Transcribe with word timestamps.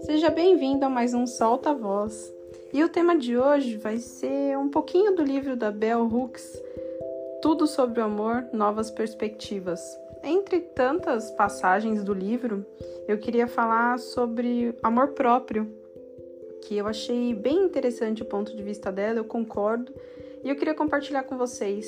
Seja 0.00 0.30
bem-vindo 0.30 0.84
a 0.84 0.88
mais 0.88 1.14
um 1.14 1.26
Solta 1.26 1.72
Voz. 1.72 2.34
E 2.72 2.84
o 2.84 2.88
tema 2.88 3.16
de 3.16 3.38
hoje 3.38 3.76
vai 3.76 3.98
ser 3.98 4.58
um 4.58 4.68
pouquinho 4.68 5.14
do 5.14 5.22
livro 5.22 5.56
da 5.56 5.70
Bell 5.70 6.02
Hooks, 6.06 6.62
Tudo 7.40 7.66
sobre 7.66 8.00
o 8.00 8.04
Amor, 8.04 8.46
Novas 8.52 8.90
Perspectivas. 8.90 9.80
Entre 10.22 10.60
tantas 10.60 11.30
passagens 11.30 12.04
do 12.04 12.12
livro, 12.12 12.66
eu 13.08 13.18
queria 13.18 13.46
falar 13.46 13.98
sobre 13.98 14.74
amor 14.82 15.08
próprio, 15.08 15.66
que 16.62 16.76
eu 16.76 16.86
achei 16.86 17.32
bem 17.32 17.64
interessante 17.64 18.22
o 18.22 18.26
ponto 18.26 18.54
de 18.54 18.62
vista 18.62 18.90
dela, 18.92 19.18
eu 19.18 19.24
concordo, 19.24 19.92
e 20.44 20.48
eu 20.48 20.56
queria 20.56 20.74
compartilhar 20.74 21.22
com 21.22 21.36
vocês. 21.36 21.86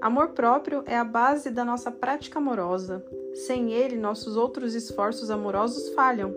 Amor 0.00 0.28
próprio 0.28 0.82
é 0.86 0.96
a 0.96 1.04
base 1.04 1.50
da 1.50 1.64
nossa 1.64 1.90
prática 1.90 2.38
amorosa. 2.38 3.04
Sem 3.46 3.72
ele, 3.72 3.96
nossos 3.96 4.36
outros 4.36 4.74
esforços 4.74 5.30
amorosos 5.30 5.88
falham. 5.90 6.34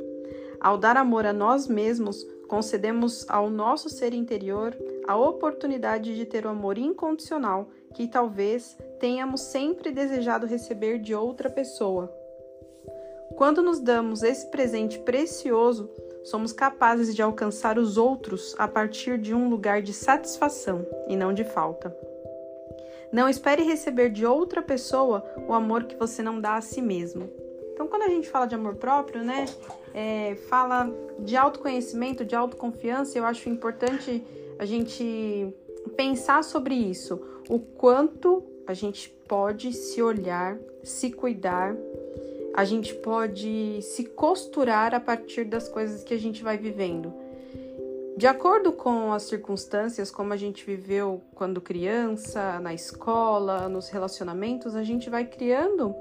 Ao 0.59 0.77
dar 0.77 0.97
amor 0.97 1.25
a 1.25 1.33
nós 1.33 1.67
mesmos, 1.67 2.25
concedemos 2.47 3.29
ao 3.29 3.49
nosso 3.49 3.89
ser 3.89 4.13
interior 4.13 4.75
a 5.07 5.15
oportunidade 5.15 6.15
de 6.15 6.25
ter 6.25 6.45
o 6.45 6.49
amor 6.49 6.77
incondicional 6.77 7.69
que 7.93 8.07
talvez 8.07 8.77
tenhamos 8.99 9.41
sempre 9.41 9.91
desejado 9.91 10.45
receber 10.45 10.99
de 10.99 11.13
outra 11.13 11.49
pessoa. 11.49 12.13
Quando 13.35 13.61
nos 13.61 13.79
damos 13.79 14.23
esse 14.23 14.47
presente 14.47 14.99
precioso, 14.99 15.89
somos 16.23 16.51
capazes 16.51 17.15
de 17.15 17.21
alcançar 17.21 17.77
os 17.77 17.97
outros 17.97 18.55
a 18.57 18.67
partir 18.67 19.17
de 19.17 19.33
um 19.33 19.49
lugar 19.49 19.81
de 19.81 19.93
satisfação 19.93 20.85
e 21.07 21.15
não 21.15 21.33
de 21.33 21.43
falta. 21.43 21.95
Não 23.11 23.27
espere 23.27 23.63
receber 23.63 24.09
de 24.09 24.25
outra 24.25 24.61
pessoa 24.61 25.23
o 25.47 25.53
amor 25.53 25.83
que 25.85 25.95
você 25.95 26.21
não 26.21 26.39
dá 26.39 26.55
a 26.55 26.61
si 26.61 26.81
mesmo. 26.81 27.29
Então, 27.73 27.87
quando 27.87 28.03
a 28.03 28.09
gente 28.09 28.27
fala 28.27 28.45
de 28.45 28.55
amor 28.55 28.75
próprio, 28.75 29.23
né, 29.23 29.45
é, 29.93 30.35
fala 30.49 30.91
de 31.19 31.35
autoconhecimento, 31.35 32.25
de 32.25 32.35
autoconfiança, 32.35 33.17
eu 33.17 33.25
acho 33.25 33.49
importante 33.49 34.23
a 34.59 34.65
gente 34.65 35.53
pensar 35.95 36.43
sobre 36.43 36.75
isso. 36.75 37.19
O 37.49 37.57
quanto 37.57 38.43
a 38.67 38.73
gente 38.73 39.09
pode 39.27 39.73
se 39.73 40.01
olhar, 40.01 40.57
se 40.83 41.09
cuidar, 41.09 41.75
a 42.53 42.65
gente 42.65 42.93
pode 42.93 43.79
se 43.81 44.03
costurar 44.03 44.93
a 44.93 44.99
partir 44.99 45.45
das 45.45 45.69
coisas 45.69 46.03
que 46.03 46.13
a 46.13 46.19
gente 46.19 46.43
vai 46.43 46.57
vivendo. 46.57 47.13
De 48.19 48.27
acordo 48.27 48.73
com 48.73 49.13
as 49.13 49.23
circunstâncias, 49.23 50.11
como 50.11 50.33
a 50.33 50.35
gente 50.35 50.65
viveu 50.65 51.21
quando 51.33 51.61
criança, 51.61 52.59
na 52.59 52.73
escola, 52.73 53.69
nos 53.69 53.87
relacionamentos, 53.87 54.75
a 54.75 54.83
gente 54.83 55.09
vai 55.09 55.23
criando 55.23 55.95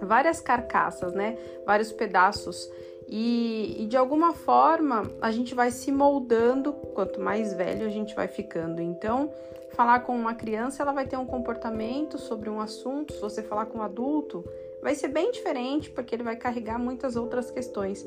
várias 0.00 0.40
carcaças, 0.40 1.12
né? 1.14 1.36
Vários 1.66 1.90
pedaços. 1.90 2.70
E, 3.08 3.74
e, 3.76 3.86
de 3.86 3.96
alguma 3.96 4.34
forma 4.34 5.10
a 5.20 5.32
gente 5.32 5.52
vai 5.52 5.72
se 5.72 5.90
moldando 5.90 6.72
quanto 6.94 7.20
mais 7.20 7.52
velho 7.52 7.84
a 7.84 7.90
gente 7.90 8.14
vai 8.14 8.28
ficando. 8.28 8.80
Então, 8.80 9.28
falar 9.70 9.98
com 10.04 10.14
uma 10.14 10.34
criança, 10.34 10.84
ela 10.84 10.92
vai 10.92 11.08
ter 11.08 11.16
um 11.16 11.26
comportamento 11.26 12.18
sobre 12.18 12.48
um 12.48 12.60
assunto. 12.60 13.14
Se 13.14 13.20
você 13.20 13.42
falar 13.42 13.66
com 13.66 13.78
um 13.78 13.82
adulto, 13.82 14.44
vai 14.80 14.94
ser 14.94 15.08
bem 15.08 15.32
diferente, 15.32 15.90
porque 15.90 16.14
ele 16.14 16.22
vai 16.22 16.36
carregar 16.36 16.78
muitas 16.78 17.16
outras 17.16 17.50
questões. 17.50 18.06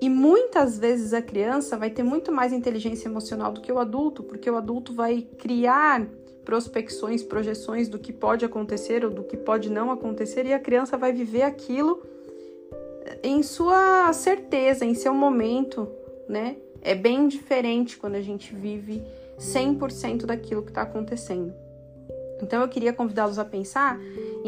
E 0.00 0.08
muitas 0.08 0.78
vezes 0.78 1.12
a 1.12 1.20
criança 1.20 1.76
vai 1.76 1.90
ter 1.90 2.02
muito 2.02 2.30
mais 2.30 2.52
inteligência 2.52 3.08
emocional 3.08 3.52
do 3.52 3.60
que 3.60 3.72
o 3.72 3.78
adulto, 3.78 4.22
porque 4.22 4.48
o 4.48 4.56
adulto 4.56 4.92
vai 4.92 5.22
criar 5.38 6.06
prospecções, 6.44 7.22
projeções 7.22 7.88
do 7.88 7.98
que 7.98 8.12
pode 8.12 8.44
acontecer 8.44 9.04
ou 9.04 9.10
do 9.10 9.24
que 9.24 9.36
pode 9.36 9.70
não 9.70 9.90
acontecer, 9.90 10.46
e 10.46 10.52
a 10.52 10.58
criança 10.58 10.96
vai 10.96 11.12
viver 11.12 11.42
aquilo 11.42 12.02
em 13.22 13.42
sua 13.42 14.12
certeza, 14.12 14.84
em 14.84 14.94
seu 14.94 15.12
momento, 15.12 15.88
né? 16.28 16.56
É 16.80 16.94
bem 16.94 17.26
diferente 17.26 17.98
quando 17.98 18.14
a 18.14 18.20
gente 18.20 18.54
vive 18.54 19.02
100% 19.38 20.26
daquilo 20.26 20.62
que 20.62 20.70
está 20.70 20.82
acontecendo. 20.82 21.52
Então 22.40 22.62
eu 22.62 22.68
queria 22.68 22.92
convidá-los 22.92 23.38
a 23.38 23.44
pensar 23.44 23.98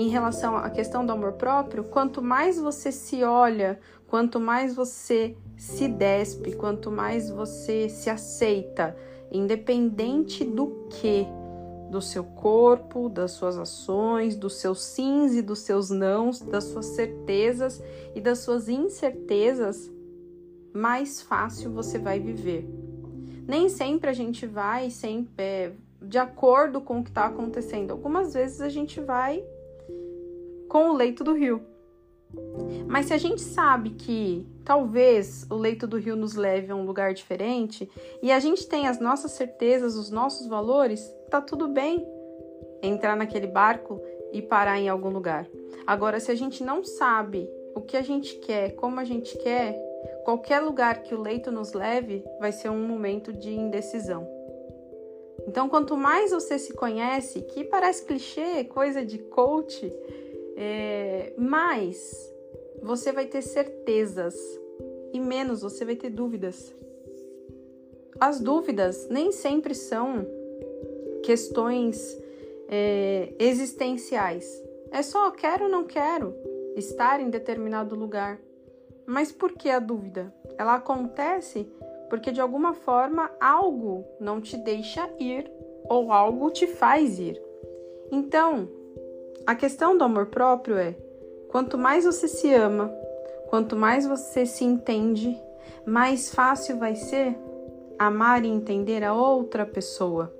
em 0.00 0.08
relação 0.08 0.56
à 0.56 0.70
questão 0.70 1.04
do 1.04 1.12
amor 1.12 1.32
próprio, 1.32 1.84
quanto 1.84 2.22
mais 2.22 2.58
você 2.58 2.90
se 2.90 3.22
olha, 3.22 3.78
quanto 4.08 4.40
mais 4.40 4.74
você 4.74 5.36
se 5.58 5.88
despe, 5.88 6.54
quanto 6.54 6.90
mais 6.90 7.28
você 7.28 7.86
se 7.88 8.08
aceita, 8.08 8.96
independente 9.30 10.42
do 10.42 10.86
que, 10.88 11.26
do 11.90 12.00
seu 12.00 12.24
corpo, 12.24 13.10
das 13.10 13.32
suas 13.32 13.58
ações, 13.58 14.36
dos 14.36 14.54
seus 14.54 14.82
sims 14.82 15.34
e 15.34 15.42
dos 15.42 15.58
seus 15.60 15.90
nãos, 15.90 16.40
das 16.40 16.64
suas 16.64 16.86
certezas 16.86 17.82
e 18.14 18.22
das 18.22 18.38
suas 18.38 18.70
incertezas, 18.70 19.92
mais 20.72 21.20
fácil 21.20 21.72
você 21.72 21.98
vai 21.98 22.18
viver. 22.18 22.66
Nem 23.46 23.68
sempre 23.68 24.08
a 24.08 24.14
gente 24.14 24.46
vai 24.46 24.88
sempre 24.88 25.44
é, 25.44 25.72
de 26.00 26.16
acordo 26.16 26.80
com 26.80 27.00
o 27.00 27.04
que 27.04 27.10
está 27.10 27.26
acontecendo. 27.26 27.90
Algumas 27.90 28.32
vezes 28.32 28.62
a 28.62 28.68
gente 28.70 28.98
vai 28.98 29.44
com 30.70 30.88
o 30.90 30.92
leito 30.94 31.24
do 31.24 31.34
rio. 31.34 31.60
Mas 32.86 33.06
se 33.06 33.12
a 33.12 33.18
gente 33.18 33.42
sabe 33.42 33.90
que 33.90 34.46
talvez 34.64 35.44
o 35.50 35.56
leito 35.56 35.84
do 35.84 35.98
rio 35.98 36.14
nos 36.14 36.34
leve 36.36 36.70
a 36.70 36.76
um 36.76 36.86
lugar 36.86 37.12
diferente 37.12 37.90
e 38.22 38.30
a 38.30 38.38
gente 38.38 38.68
tem 38.68 38.86
as 38.86 39.00
nossas 39.00 39.32
certezas, 39.32 39.96
os 39.96 40.10
nossos 40.10 40.46
valores, 40.46 41.04
tá 41.28 41.40
tudo 41.40 41.66
bem 41.66 42.06
entrar 42.80 43.16
naquele 43.16 43.48
barco 43.48 44.00
e 44.32 44.40
parar 44.40 44.78
em 44.78 44.88
algum 44.88 45.10
lugar. 45.10 45.44
Agora, 45.84 46.20
se 46.20 46.30
a 46.30 46.36
gente 46.36 46.62
não 46.62 46.84
sabe 46.84 47.50
o 47.74 47.80
que 47.80 47.96
a 47.96 48.02
gente 48.02 48.36
quer, 48.36 48.76
como 48.76 49.00
a 49.00 49.04
gente 49.04 49.36
quer, 49.38 49.76
qualquer 50.24 50.60
lugar 50.60 51.02
que 51.02 51.14
o 51.14 51.20
leito 51.20 51.50
nos 51.50 51.72
leve 51.72 52.24
vai 52.38 52.52
ser 52.52 52.68
um 52.68 52.86
momento 52.86 53.32
de 53.32 53.52
indecisão. 53.52 54.26
Então, 55.48 55.68
quanto 55.68 55.96
mais 55.96 56.30
você 56.30 56.60
se 56.60 56.72
conhece, 56.74 57.42
que 57.42 57.64
parece 57.64 58.04
clichê, 58.04 58.62
coisa 58.64 59.04
de 59.04 59.18
coach, 59.18 59.92
é, 60.62 61.32
mais 61.38 62.30
você 62.82 63.12
vai 63.12 63.24
ter 63.24 63.40
certezas 63.40 64.36
e 65.10 65.18
menos 65.18 65.62
você 65.62 65.86
vai 65.86 65.96
ter 65.96 66.10
dúvidas. 66.10 66.74
As 68.20 68.38
dúvidas 68.38 69.08
nem 69.08 69.32
sempre 69.32 69.74
são 69.74 70.26
questões 71.22 72.14
é, 72.68 73.32
existenciais. 73.38 74.62
É 74.90 75.00
só 75.02 75.30
quero 75.30 75.64
ou 75.64 75.70
não 75.70 75.84
quero 75.84 76.34
estar 76.76 77.20
em 77.20 77.30
determinado 77.30 77.94
lugar. 77.94 78.38
Mas 79.06 79.32
por 79.32 79.52
que 79.52 79.70
a 79.70 79.78
dúvida? 79.78 80.32
Ela 80.58 80.74
acontece 80.74 81.66
porque 82.10 82.30
de 82.30 82.40
alguma 82.40 82.74
forma 82.74 83.30
algo 83.40 84.04
não 84.20 84.42
te 84.42 84.58
deixa 84.58 85.08
ir 85.18 85.50
ou 85.88 86.12
algo 86.12 86.50
te 86.50 86.66
faz 86.66 87.18
ir. 87.18 87.40
Então, 88.12 88.68
a 89.46 89.54
questão 89.54 89.96
do 89.96 90.04
amor 90.04 90.26
próprio 90.26 90.76
é: 90.76 90.94
quanto 91.48 91.76
mais 91.78 92.04
você 92.04 92.28
se 92.28 92.52
ama, 92.52 92.88
quanto 93.48 93.76
mais 93.76 94.06
você 94.06 94.46
se 94.46 94.64
entende, 94.64 95.36
mais 95.84 96.30
fácil 96.30 96.78
vai 96.78 96.94
ser 96.94 97.36
amar 97.98 98.44
e 98.44 98.48
entender 98.48 99.02
a 99.04 99.12
outra 99.12 99.66
pessoa. 99.66 100.32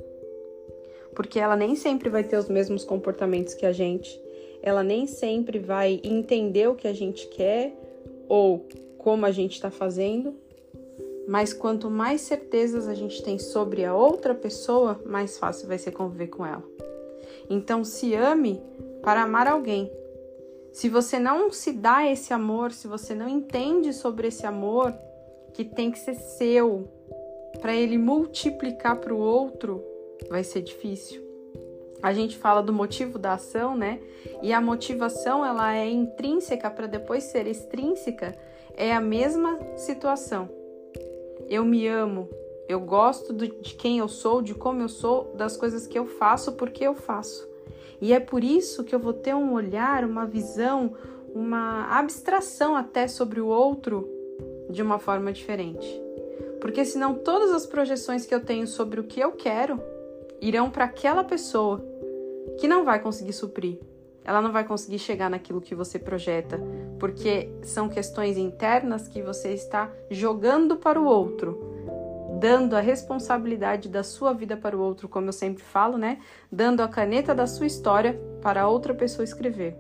Porque 1.15 1.39
ela 1.39 1.57
nem 1.57 1.75
sempre 1.75 2.09
vai 2.09 2.25
ter 2.25 2.37
os 2.37 2.49
mesmos 2.49 2.85
comportamentos 2.85 3.55
que 3.55 3.67
a 3.67 3.73
gente, 3.73 4.19
ela 4.63 4.83
nem 4.83 5.07
sempre 5.07 5.59
vai 5.59 6.01
entender 6.05 6.69
o 6.69 6.75
que 6.75 6.89
a 6.89 6.93
gente 6.93 7.27
quer 7.29 7.77
ou 8.29 8.67
como 8.97 9.27
a 9.27 9.31
gente 9.31 9.55
está 9.55 9.71
fazendo, 9.71 10.35
mas 11.27 11.53
quanto 11.53 11.91
mais 11.91 12.21
certezas 12.21 12.87
a 12.87 12.95
gente 12.95 13.23
tem 13.23 13.39
sobre 13.39 13.85
a 13.85 13.95
outra 13.95 14.35
pessoa, 14.35 15.01
mais 15.05 15.39
fácil 15.39 15.69
vai 15.69 15.79
ser 15.79 15.91
conviver 15.91 16.29
com 16.29 16.47
ela. 16.47 16.63
Então, 17.49 17.83
se 17.85 18.15
ame 18.15 18.61
para 19.03 19.23
amar 19.23 19.47
alguém. 19.47 19.91
Se 20.73 20.89
você 20.89 21.19
não 21.19 21.51
se 21.51 21.73
dá 21.73 22.07
esse 22.07 22.33
amor, 22.33 22.73
se 22.73 22.87
você 22.87 23.15
não 23.15 23.29
entende 23.29 23.93
sobre 23.93 24.29
esse 24.29 24.47
amor 24.47 24.95
que 25.53 25.65
tem 25.65 25.91
que 25.91 25.99
ser 25.99 26.15
seu, 26.15 26.89
para 27.61 27.75
ele 27.75 27.99
multiplicar 27.99 28.97
para 28.97 29.13
o 29.13 29.19
outro, 29.19 29.85
vai 30.29 30.45
ser 30.45 30.63
difícil. 30.63 31.29
A 32.03 32.13
gente 32.13 32.39
fala 32.39 32.63
do 32.63 32.73
motivo 32.73 33.19
da 33.19 33.35
ação, 33.35 33.77
né? 33.77 34.01
E 34.43 34.53
a 34.53 34.61
motivação 34.61 35.45
ela 35.45 35.75
é 35.75 35.89
intrínseca 35.91 36.71
para 36.71 36.87
depois 36.87 37.25
ser 37.25 37.47
extrínseca, 37.47 38.35
é 38.75 38.95
a 38.95 39.01
mesma 39.01 39.59
situação. 39.77 40.49
Eu 41.49 41.65
me 41.65 41.87
amo, 41.87 42.29
eu 42.69 42.81
gosto 42.81 43.35
de 43.35 43.49
quem 43.75 43.99
eu 43.99 44.09
sou, 44.09 44.41
de 44.41 44.55
como 44.55 44.81
eu 44.81 44.89
sou, 44.89 45.35
das 45.35 45.57
coisas 45.57 45.87
que 45.87 45.99
eu 45.99 46.07
faço, 46.07 46.53
porque 46.53 46.87
eu 46.87 46.95
faço. 46.95 47.50
E 48.01 48.13
é 48.13 48.21
por 48.21 48.43
isso 48.43 48.85
que 48.85 48.95
eu 48.95 48.99
vou 48.99 49.13
ter 49.13 49.35
um 49.35 49.53
olhar, 49.53 50.05
uma 50.05 50.27
visão, 50.27 50.95
uma 51.35 51.87
abstração 51.99 52.75
até 52.75 53.07
sobre 53.07 53.41
o 53.41 53.47
outro 53.47 54.09
de 54.71 54.83
uma 54.83 54.99
forma 54.99 55.33
diferente. 55.33 56.01
Porque 56.61 56.85
senão 56.85 57.15
todas 57.15 57.51
as 57.51 57.67
projeções 57.67 58.27
que 58.27 58.35
eu 58.35 58.45
tenho 58.45 58.67
sobre 58.67 59.01
o 59.01 59.05
que 59.05 59.21
eu 59.21 59.33
quero 59.33 59.81
irão 60.41 60.71
para 60.71 60.85
aquela 60.85 61.25
pessoa 61.25 61.85
que 62.59 62.69
não 62.69 62.85
vai 62.85 63.01
conseguir 63.01 63.33
suprir. 63.33 63.79
ela 64.23 64.43
não 64.43 64.53
vai 64.53 64.65
conseguir 64.65 64.99
chegar 64.99 65.31
naquilo 65.31 65.61
que 65.61 65.75
você 65.75 65.99
projeta, 65.99 66.61
porque 66.99 67.51
são 67.63 67.89
questões 67.89 68.37
internas 68.37 69.09
que 69.09 69.23
você 69.23 69.53
está 69.53 69.91
jogando 70.11 70.77
para 70.77 71.01
o 71.01 71.05
outro, 71.05 71.70
dando 72.41 72.75
a 72.75 72.81
responsabilidade 72.81 73.91
da 73.91 74.03
sua 74.03 74.33
vida 74.33 74.57
para 74.57 74.75
o 74.75 74.81
outro, 74.81 75.07
como 75.11 75.29
eu 75.29 75.33
sempre 75.33 75.63
falo, 75.63 75.99
né? 75.99 76.19
Dando 76.51 76.81
a 76.81 76.89
caneta 76.89 77.35
da 77.35 77.47
sua 77.47 77.67
história 77.67 78.19
para 78.41 78.67
outra 78.67 78.95
pessoa 78.95 79.23
escrever. 79.23 79.77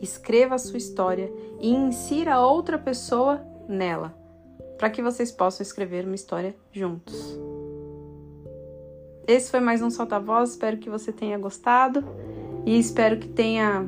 Escreva 0.00 0.54
a 0.54 0.58
sua 0.58 0.78
história 0.78 1.30
e 1.60 1.70
insira 1.70 2.40
outra 2.40 2.78
pessoa 2.78 3.46
nela, 3.68 4.16
para 4.78 4.88
que 4.88 5.02
vocês 5.02 5.30
possam 5.30 5.62
escrever 5.62 6.06
uma 6.06 6.14
história 6.14 6.56
juntos. 6.72 7.38
Esse 9.26 9.50
foi 9.50 9.60
mais 9.60 9.82
um 9.82 9.90
Solta 9.90 10.18
Voz, 10.18 10.52
espero 10.52 10.78
que 10.78 10.88
você 10.88 11.12
tenha 11.12 11.36
gostado 11.36 12.02
e 12.64 12.78
espero 12.78 13.18
que 13.18 13.28
tenha 13.28 13.86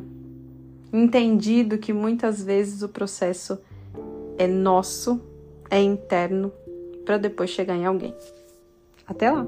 entendido 0.93 1.79
que 1.79 1.95
muitas 1.95 2.43
vezes 2.43 2.83
o 2.83 2.91
processo 2.91 3.59
é 4.37 4.47
nosso, 4.47 5.19
é 5.71 5.81
interno, 5.81 6.53
para 7.05 7.19
depois 7.19 7.51
chegar 7.51 7.77
em 7.77 7.87
alguém. 7.87 8.15
Até 9.07 9.31
lá! 9.31 9.47